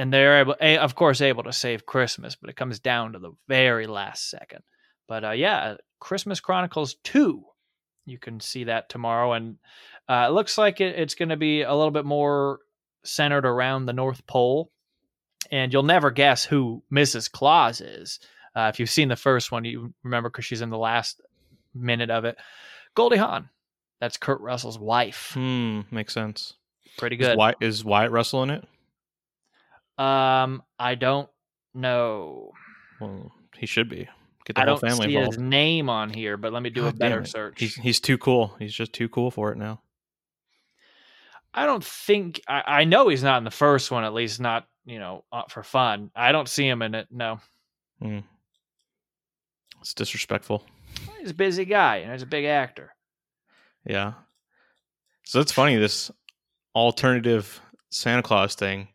[0.00, 3.18] and they're able, a, of course, able to save Christmas, but it comes down to
[3.18, 4.62] the very last second.
[5.06, 7.44] But uh, yeah, Christmas Chronicles two,
[8.06, 9.58] you can see that tomorrow, and
[10.08, 12.60] uh, it looks like it, it's going to be a little bit more
[13.04, 14.72] centered around the North Pole,
[15.50, 17.30] and you'll never guess who Mrs.
[17.30, 18.20] Claus is.
[18.56, 21.20] Uh, if you've seen the first one, you remember because she's in the last
[21.74, 22.38] minute of it.
[22.94, 23.50] Goldie Hawn,
[24.00, 25.32] that's Kurt Russell's wife.
[25.34, 26.54] Hmm, makes sense.
[26.96, 27.36] Pretty Is good.
[27.36, 28.64] Wyatt, is Wyatt Russell in it?
[30.00, 31.28] Um, I don't
[31.74, 32.52] know.
[33.00, 34.08] Well, he should be.
[34.46, 35.34] Get the I whole don't family see involved.
[35.36, 37.60] his name on here, but let me do a God damn better search.
[37.60, 38.54] He's he's too cool.
[38.58, 39.82] He's just too cool for it now.
[41.52, 44.66] I don't think I, I know he's not in the first one, at least not
[44.86, 46.10] you know uh, for fun.
[46.16, 47.08] I don't see him in it.
[47.10, 47.40] No,
[48.00, 48.20] Hmm.
[49.80, 50.64] It's disrespectful.
[51.18, 52.94] he's a busy guy and he's a big actor.
[53.86, 54.12] Yeah.
[55.24, 56.10] So it's funny this
[56.74, 57.60] alternative
[57.90, 58.88] Santa Claus thing.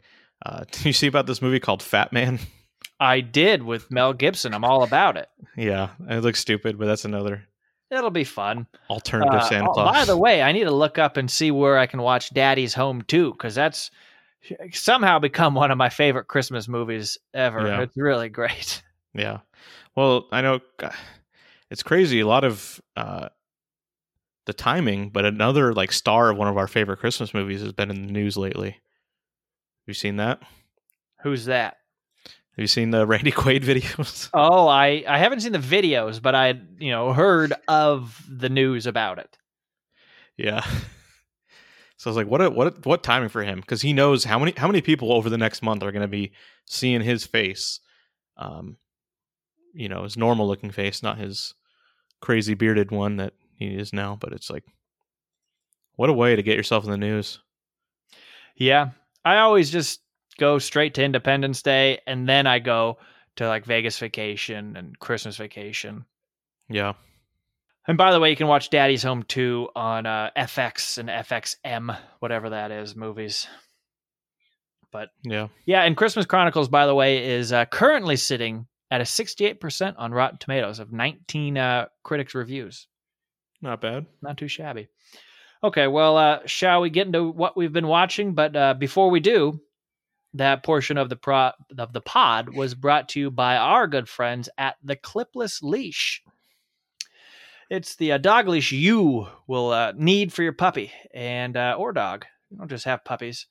[0.46, 2.40] Uh, did you see about this movie called Fat Man?
[3.00, 4.54] I did with Mel Gibson.
[4.54, 5.28] I'm all about it.
[5.58, 7.44] yeah, it looks stupid, but that's another
[7.92, 8.68] It'll be fun.
[8.90, 9.94] alternative Uh, Santa oh, Claus.
[9.94, 12.74] By the way, I need to look up and see where I can watch Daddy's
[12.74, 13.92] Home too, because that's
[14.72, 17.68] somehow become one of my favorite Christmas movies ever.
[17.68, 17.82] Yeah.
[17.82, 18.82] It's really great.
[19.18, 19.40] Yeah.
[19.96, 20.60] Well, I know
[21.72, 22.20] it's crazy.
[22.20, 23.30] A lot of uh,
[24.46, 27.90] the timing, but another like star of one of our favorite Christmas movies has been
[27.90, 28.76] in the news lately.
[29.86, 30.42] Have you seen that?
[31.22, 31.78] Who's that?
[32.26, 34.30] Have you seen the Randy Quaid videos?
[34.34, 38.86] Oh, I I haven't seen the videos, but I you know heard of the news
[38.88, 39.38] about it.
[40.38, 40.66] yeah.
[41.98, 42.42] So I was like, what?
[42.42, 42.68] A, what?
[42.68, 43.62] A, what timing for him?
[43.62, 46.10] Because he knows how many how many people over the next month are going to
[46.10, 46.34] be
[46.66, 47.80] seeing his face.
[48.36, 48.76] Um,
[49.74, 51.54] you know, his normal looking face, not his
[52.22, 54.18] crazy bearded one that he is now.
[54.20, 54.66] But it's like,
[55.96, 57.40] what a way to get yourself in the news.
[58.58, 58.90] Yeah,
[59.26, 60.02] I always just
[60.38, 63.00] go straight to Independence Day, and then I go
[63.38, 66.06] to like Vegas Vacation and Christmas Vacation.
[66.70, 66.94] Yeah.
[67.88, 71.96] And by the way, you can watch Daddy's Home 2 on uh, FX and FXM,
[72.20, 73.48] whatever that is, movies.
[74.92, 75.50] But Yeah.
[75.66, 80.12] yeah, and Christmas Chronicles, by the way, is uh, currently sitting at a 68% on
[80.14, 82.88] Rotten Tomatoes of 19 uh, critics' reviews.
[83.62, 84.06] Not bad.
[84.22, 84.88] Not too shabby.
[85.66, 88.36] Okay, well, uh, shall we get into what we've been watching?
[88.36, 89.60] But uh, before we do,
[90.36, 94.08] that portion of the pro- of the pod was brought to you by our good
[94.08, 96.22] friends at the Clipless Leash.
[97.72, 101.94] It's the uh, dog leash you will uh, need for your puppy and uh, or
[101.94, 102.26] dog.
[102.52, 103.48] You don't just have puppies,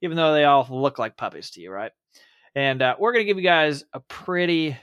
[0.00, 1.90] even though they all look like puppies to you, right?
[2.54, 4.76] And uh, we're going to give you guys a pretty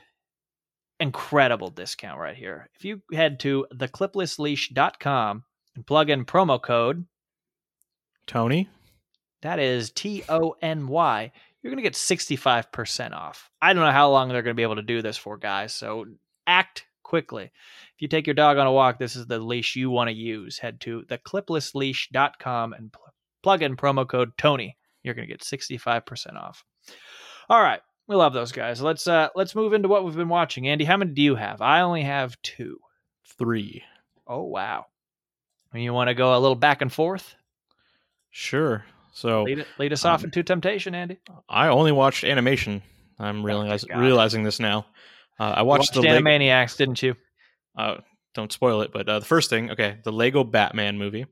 [1.00, 2.70] incredible discount right here.
[2.76, 7.06] If you head to thecliplessleash.com and plug in promo code,
[8.28, 8.70] Tony.
[9.42, 13.50] that is T O N Y, you're going to get 65% off.
[13.62, 15.74] I don't know how long they're going to be able to do this for, guys.
[15.74, 16.06] So
[16.48, 17.46] act quickly.
[17.46, 20.16] If you take your dog on a walk, this is the leash you want to
[20.16, 20.58] use.
[20.58, 24.78] Head to thecliplessleash.com and pl- plug in promo code Tony.
[25.04, 26.64] You're going to get 65% off.
[27.50, 27.82] All right.
[28.08, 28.82] We love those guys.
[28.84, 30.68] Let's uh let's move into what we've been watching.
[30.68, 31.60] Andy, how many do you have?
[31.60, 32.78] I only have 2.
[33.40, 33.84] Three.
[34.28, 34.86] Oh wow.
[35.84, 37.36] You want to go a little back and forth?
[38.32, 38.86] Sure.
[39.14, 41.18] So Lead, lead us off um, into temptation, Andy.
[41.48, 42.82] I only watched animation.
[43.18, 44.02] I'm Oh, realize, good God.
[44.02, 44.86] realizing this now.
[45.40, 47.16] Uh, I watched, Watched the Lego, Animaniacs, didn't you?
[47.78, 47.98] uh,
[48.34, 51.26] don't spoil it, but uh, the first thing, okay, the Lego Batman movie.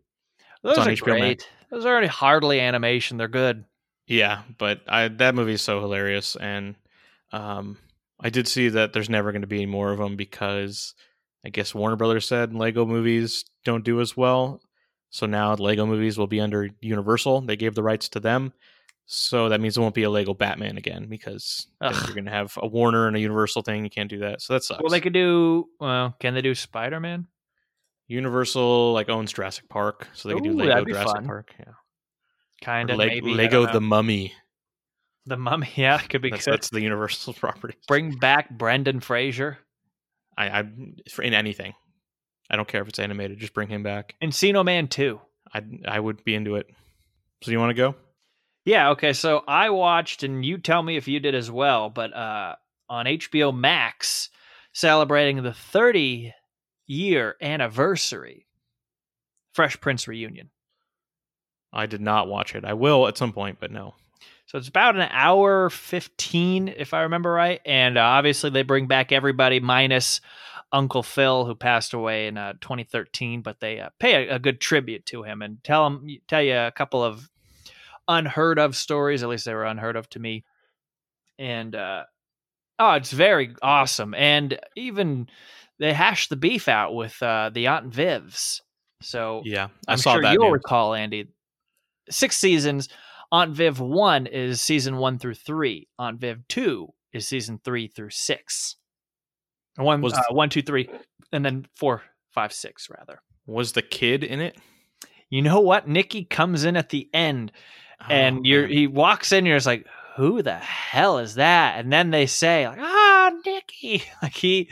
[0.61, 1.01] Those are HBO Max.
[1.05, 1.49] great.
[1.69, 3.17] Those are already hardly animation.
[3.17, 3.65] They're good.
[4.07, 6.75] Yeah, but I that movie is so hilarious, and
[7.33, 7.77] um,
[8.19, 10.93] I did see that there's never going to be any more of them because
[11.45, 14.61] I guess Warner Brothers said Lego movies don't do as well,
[15.09, 17.41] so now Lego movies will be under Universal.
[17.41, 18.53] They gave the rights to them,
[19.05, 22.57] so that means it won't be a Lego Batman again because you're going to have
[22.57, 23.83] a Warner and a Universal thing.
[23.83, 24.81] You can't do that, so that sucks.
[24.81, 25.67] Well, they could do.
[25.79, 27.27] Well, can they do Spider Man?
[28.07, 31.25] Universal like owns Jurassic Park, so they could do Lego Jurassic fun.
[31.25, 31.53] Park.
[31.59, 31.73] Yeah,
[32.61, 32.97] Kind of.
[32.97, 33.81] Maybe, Lego the.
[33.81, 34.33] Mummy.
[35.25, 36.53] The Mummy, yeah, could be That's, good.
[36.53, 37.75] that's the Universal property.
[37.87, 39.57] Bring back Brendan Fraser.
[40.37, 40.63] I, I
[41.09, 41.73] for in anything.
[42.49, 43.39] I don't care if it's animated.
[43.39, 44.15] Just bring him back.
[44.21, 45.19] Encino Man 2.
[45.53, 46.69] I I would be into it.
[47.41, 47.95] So you want to go?
[48.65, 49.13] Yeah, okay.
[49.13, 52.55] So I watched, and you tell me if you did as well, but uh,
[52.89, 54.29] on HBO Max,
[54.71, 56.33] celebrating the 30
[56.87, 58.47] year anniversary,
[59.53, 60.49] Fresh Prince reunion.
[61.73, 62.63] I did not watch it.
[62.63, 63.95] I will at some point, but no.
[64.53, 67.59] So it's about an hour 15, if I remember right.
[67.65, 70.21] And uh, obviously, they bring back everybody minus
[70.71, 74.61] Uncle Phil, who passed away in uh, 2013, but they uh, pay a, a good
[74.61, 77.27] tribute to him and tell him, tell you a couple of
[78.07, 79.23] unheard of stories.
[79.23, 80.43] At least they were unheard of to me.
[81.39, 82.03] And uh,
[82.77, 84.13] oh, it's very awesome.
[84.13, 85.29] And even
[85.79, 88.61] they hash the beef out with uh, the Aunt Vivs.
[89.01, 90.33] So Yeah, I I'm saw sure that.
[90.33, 90.53] you'll news.
[90.53, 91.29] recall, Andy.
[92.11, 92.87] Six seasons.
[93.33, 95.87] Aunt Viv one is season one through three.
[95.99, 98.75] Aunt Viv two is season three through six.
[99.75, 100.87] One, Was- uh, one, two, three,
[101.31, 103.19] and then four, five, six, rather.
[103.47, 104.55] Was the kid in it?
[105.31, 105.87] You know what?
[105.87, 107.51] Nikki comes in at the end,
[108.07, 109.47] and Oh, you're he walks in.
[109.47, 111.79] You're just like, who the hell is that?
[111.79, 114.03] And then they say, like, ah, Nikki.
[114.21, 114.69] Like he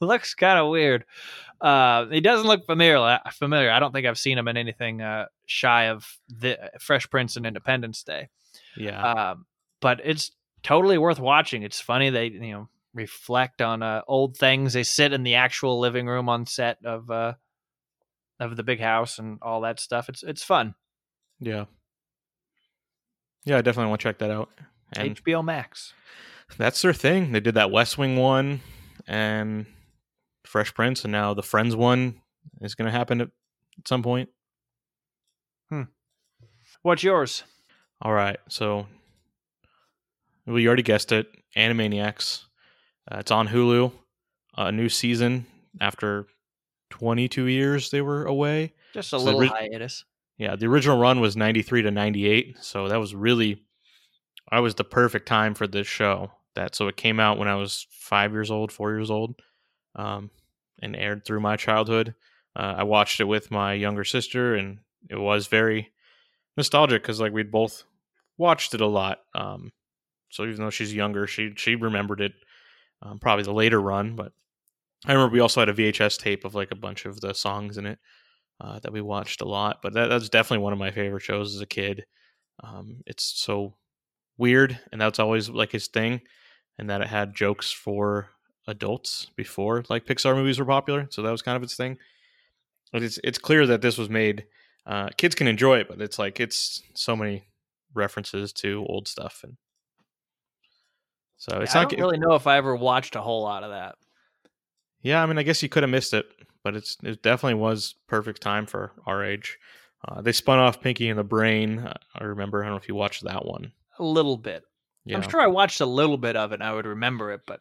[0.00, 1.04] looks kind of weird.
[1.62, 3.20] Uh, he doesn't look familiar.
[3.32, 3.70] Familiar.
[3.70, 7.46] I don't think I've seen him in anything uh, shy of the Fresh Prince and
[7.46, 8.28] Independence Day.
[8.76, 9.30] yeah.
[9.30, 9.46] Um,
[9.80, 11.62] but it's totally worth watching.
[11.62, 12.10] It's funny.
[12.10, 14.72] They you know reflect on uh, old things.
[14.72, 17.34] They sit in the actual living room on set of uh,
[18.40, 20.08] of the big house and all that stuff.
[20.08, 20.74] It's it's fun.
[21.40, 21.66] yeah.
[23.44, 24.50] Yeah, I definitely want to check that out.
[24.92, 25.94] And HBO Max.
[26.56, 27.32] that's their thing.
[27.32, 28.60] They did that West Wing one
[29.06, 29.66] and
[30.52, 32.20] Fresh Prince, and now the Friends one
[32.60, 33.30] is going to happen at,
[33.86, 34.28] some point.
[35.70, 35.84] Hmm.
[36.82, 37.42] What's yours?
[38.02, 38.86] All right, so
[40.46, 42.42] well, you already guessed it, Animaniacs.
[43.10, 43.92] Uh, it's on Hulu.
[44.58, 45.46] A new season
[45.80, 46.26] after
[46.90, 48.74] 22 years they were away.
[48.92, 50.04] Just a So little ri- hiatus.
[50.36, 53.62] Yeah, the original run was 93 to 98, so that was really
[54.50, 56.32] I was the perfect time for this show.
[56.56, 59.40] That so it came out when I was 5 years old, 4 years old.
[59.94, 60.30] Um
[60.82, 62.14] and aired through my childhood.
[62.54, 65.92] Uh, I watched it with my younger sister and it was very
[66.56, 67.84] nostalgic cuz like we'd both
[68.36, 69.20] watched it a lot.
[69.34, 69.72] Um
[70.30, 72.32] so even though she's younger, she she remembered it
[73.02, 74.32] um, probably the later run, but
[75.06, 77.76] I remember we also had a VHS tape of like a bunch of the songs
[77.76, 77.98] in it
[78.60, 79.80] uh, that we watched a lot.
[79.82, 82.04] But that, that's definitely one of my favorite shows as a kid.
[82.62, 83.74] Um, it's so
[84.38, 86.20] weird, and that's always like his thing,
[86.78, 88.28] and that it had jokes for
[88.66, 91.08] adults before like Pixar movies were popular.
[91.10, 91.98] So that was kind of its thing.
[92.92, 94.44] But it's it's clear that this was made.
[94.86, 97.44] Uh, kids can enjoy it, but it's like it's so many
[97.94, 99.56] references to old stuff, and
[101.36, 103.70] so it's I not don't really know if I ever watched a whole lot of
[103.70, 103.94] that.
[105.00, 106.26] Yeah, I mean, I guess you could have missed it,
[106.62, 109.58] but it's it definitely was perfect time for our age.
[110.06, 111.78] Uh, they spun off Pinky and the Brain.
[111.78, 112.62] uh, I remember.
[112.62, 113.72] I don't know if you watched that one.
[113.98, 114.64] A little bit.
[115.04, 117.42] Yeah, I'm sure I watched a little bit of it and I would remember it,
[117.46, 117.60] but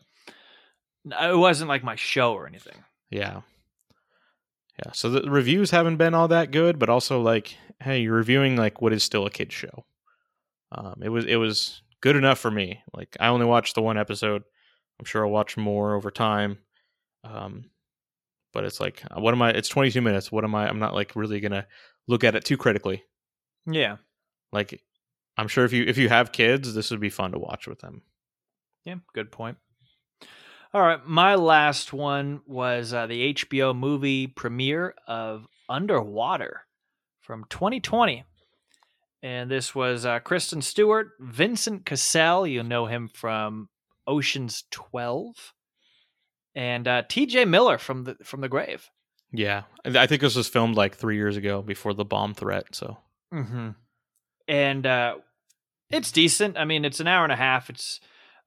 [1.05, 2.75] it wasn't like my show or anything.
[3.09, 3.41] yeah,
[4.83, 4.91] yeah.
[4.93, 8.81] So the reviews haven't been all that good, but also like, hey, you're reviewing like
[8.81, 9.85] what is still a kid show.
[10.71, 12.81] Um, it was it was good enough for me.
[12.93, 14.43] Like I only watched the one episode.
[14.99, 16.59] I'm sure I'll watch more over time.
[17.23, 17.65] Um,
[18.53, 19.51] but it's like, what am I?
[19.51, 20.31] It's 22 minutes.
[20.31, 20.67] What am I?
[20.67, 21.65] I'm not like really gonna
[22.07, 23.03] look at it too critically.
[23.65, 23.97] Yeah.
[24.51, 24.81] like
[25.37, 27.79] i'm sure if you if you have kids this would be fun to watch with
[27.79, 28.01] them
[28.85, 29.57] Yeah, good point.
[30.73, 36.62] All right, my last one was uh, the HBO movie premiere of Underwater
[37.19, 38.23] from 2020.
[39.21, 43.69] And this was uh, Kristen Stewart, Vincent Cassel, you know him from
[44.07, 45.53] Ocean's 12,
[46.55, 48.89] and uh, TJ Miller from the from the grave.
[49.31, 52.97] yeah i think this was filmed like three years ago before the bomb threat so
[53.34, 53.69] Mm-hmm.
[54.47, 55.15] And uh,
[55.89, 56.57] it's decent.
[56.57, 57.69] I mean, it's an hour and a half.
[57.69, 58.01] It's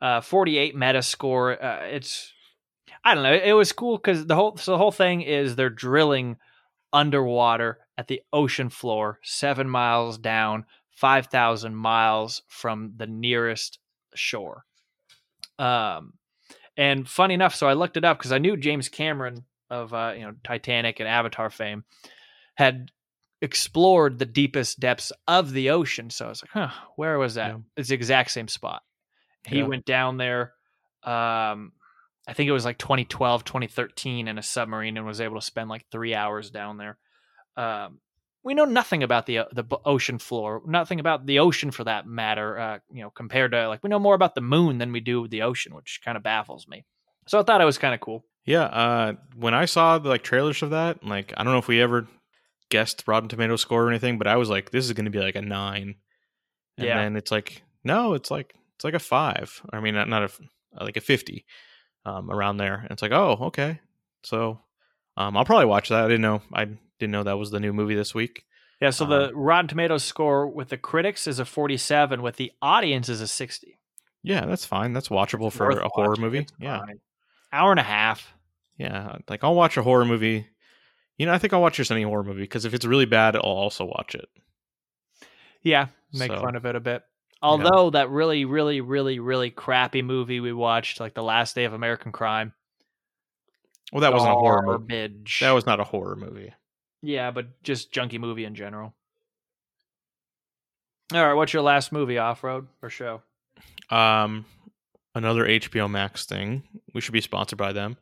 [0.05, 1.63] uh, 48 meta score.
[1.65, 2.31] Uh, it's
[3.05, 3.33] I don't know.
[3.33, 6.37] It was cool because the whole so the whole thing is they're drilling
[6.93, 13.79] underwater at the ocean floor, seven miles down, five thousand miles from the nearest
[14.15, 14.65] shore.
[15.59, 16.15] Um,
[16.77, 20.13] and funny enough, so I looked it up because I knew James Cameron of uh,
[20.15, 21.85] you know Titanic and Avatar fame
[22.57, 22.91] had
[23.41, 26.11] explored the deepest depths of the ocean.
[26.11, 27.53] So I was like, huh, where was that?
[27.53, 27.59] Yeah.
[27.79, 28.83] It's the exact same spot.
[29.47, 29.67] He Yeah.
[29.67, 30.53] went down there.
[31.03, 31.73] Um,
[32.27, 35.69] I think it was like 2012, 2013 in a submarine and was able to spend
[35.69, 36.99] like three hours down there.
[37.57, 38.01] Um,
[38.43, 42.07] we know nothing about the uh, the ocean floor, nothing about the ocean for that
[42.07, 42.59] matter.
[42.59, 45.29] Uh, you know, compared to like we know more about the moon than we do
[45.29, 46.85] the ocean, which kind of baffles me.
[47.27, 48.25] So I thought it was kind of cool.
[48.45, 51.69] Yeah, uh, when I saw the like trailers of that, like I don't know if
[51.69, 52.07] we ever
[52.71, 55.21] guessed Rotten Tomato score or anything, but I was like, this is going to be
[55.21, 55.95] like a nine,
[56.77, 56.97] and Yeah.
[56.97, 59.61] then it's like, no, it's like it's like a five.
[59.73, 61.45] I mean, not, not a like a fifty,
[62.05, 62.75] um, around there.
[62.81, 63.81] And it's like, oh, okay,
[64.23, 64.61] so
[65.17, 66.05] um, I'll probably watch that.
[66.05, 68.45] I didn't know I didn't know that was the new movie this week.
[68.81, 68.91] Yeah.
[68.91, 73.21] So the Rotten Tomatoes score with the critics is a 47, with the audience is
[73.21, 73.79] a 60.
[74.23, 74.93] Yeah, that's fine.
[74.93, 76.39] That's watchable for Worth a horror movie.
[76.41, 77.01] It's Yeah, fine.
[77.53, 78.35] Hour and a half.
[78.77, 79.17] yeah.
[79.29, 80.47] Like I'll watch a horror movie.
[81.19, 83.37] You know, I think I'll watch just any horror movie because if it's really bad,
[83.37, 84.29] I'll also watch it.
[85.63, 87.03] Yeah, make So- fun of it a bit.
[87.45, 91.73] Although that really, really, really, really crappy movie we watched, like The Last Day of
[91.75, 92.53] American Crime,
[93.93, 95.15] Well, that wasn't a horror movie.
[95.41, 96.53] That was not a horror movie.
[97.03, 98.95] yeah, but just junky movie in general.
[101.13, 103.21] All right, what's your last movie off road or show?
[103.91, 104.47] Um,
[105.15, 106.63] another HBO Max thing.
[106.95, 107.99] We should be sponsored by them.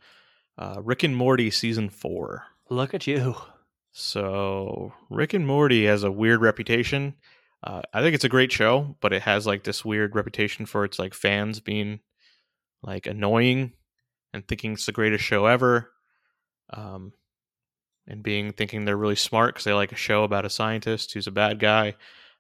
[0.57, 2.45] Uh, Rick and Morty season four.
[2.70, 3.34] Look at you.
[3.90, 7.14] So Rick and Morty has a weird reputation.
[7.63, 10.85] Uh, I think it's a great show, but it has like this weird reputation for
[10.85, 12.01] its like fans being
[12.83, 13.73] like annoying
[14.33, 15.93] and thinking it's the greatest show ever.
[16.71, 17.13] Um,
[18.07, 21.29] and being thinking they're really smart because they like a show about a scientist who's
[21.29, 21.95] a bad guy.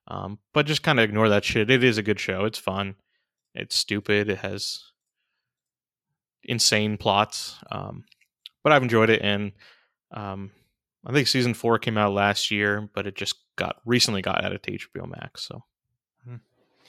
[0.08, 1.70] Um, but just kind of ignore that shit.
[1.70, 2.44] It is a good show.
[2.44, 2.96] It's fun.
[3.54, 4.28] It's stupid.
[4.28, 4.82] It has
[6.42, 7.56] insane plots.
[7.70, 8.04] Um,
[8.64, 9.52] but I've enjoyed it, and
[10.12, 10.50] um,
[11.04, 14.62] I think season four came out last year, but it just got recently got added
[14.62, 15.42] to HBO Max.
[15.42, 15.64] So
[16.24, 16.36] Hmm.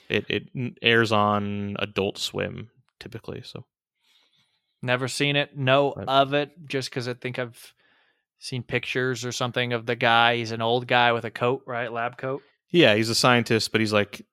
[0.08, 0.48] it it
[0.82, 3.42] airs on Adult Swim typically.
[3.44, 3.66] So
[4.82, 5.56] Never seen it.
[5.56, 6.06] Know Right.
[6.08, 7.72] of it just because I think I've
[8.38, 10.36] seen pictures or something of the guy.
[10.36, 11.90] He's an old guy with a coat, right?
[11.90, 12.42] Lab coat.
[12.70, 14.26] yeah, he's a scientist, but he's like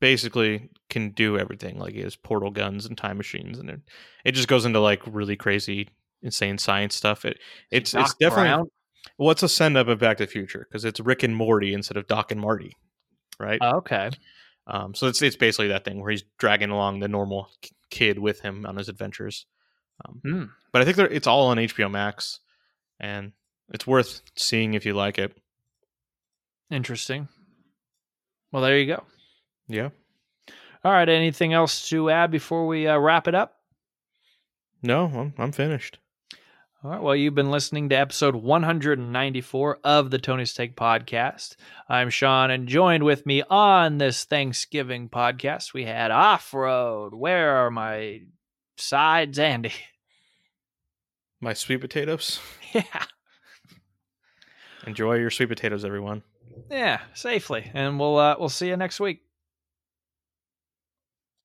[0.00, 1.78] basically can do everything.
[1.78, 3.80] Like he has portal guns and time machines, and it,
[4.24, 5.88] it just goes into like really crazy,
[6.22, 7.24] insane science stuff.
[7.24, 7.38] It
[7.70, 8.70] it's it's definitely Brown?
[9.18, 11.74] Well, it's a send up of Back to the Future because it's Rick and Morty
[11.74, 12.76] instead of Doc and Marty,
[13.38, 13.58] right?
[13.60, 14.10] Oh, okay.
[14.66, 18.18] Um, so it's it's basically that thing where he's dragging along the normal k- kid
[18.18, 19.46] with him on his adventures.
[20.04, 20.44] Um, Hmm.
[20.72, 22.40] But I think it's all on HBO Max,
[23.00, 23.32] and
[23.72, 25.36] it's worth seeing if you like it.
[26.70, 27.28] Interesting.
[28.52, 29.02] Well, there you go.
[29.68, 29.90] Yeah.
[30.84, 31.08] All right.
[31.08, 33.56] Anything else to add before we uh, wrap it up?
[34.82, 35.98] No, I'm I'm finished.
[36.84, 37.00] All right.
[37.00, 41.54] Well, you've been listening to episode 194 of the Tony Steak Podcast.
[41.88, 47.14] I'm Sean, and joined with me on this Thanksgiving podcast, we had Off Road.
[47.14, 48.22] Where are my
[48.76, 49.72] sides, Andy?
[51.40, 52.40] My sweet potatoes.
[52.72, 53.04] Yeah.
[54.86, 56.22] Enjoy your sweet potatoes, everyone.
[56.70, 57.02] Yeah.
[57.12, 57.70] Safely.
[57.74, 59.20] And we'll uh, we'll see you next week.